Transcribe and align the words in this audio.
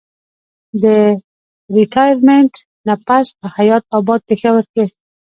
د 0.83 0.85
ريټائرمنټ 1.75 2.53
نه 2.87 2.95
پس 3.07 3.27
پۀ 3.39 3.45
حيات 3.55 3.83
اباد 3.97 4.21
پېښور 4.29 4.63
کښې 4.73 4.85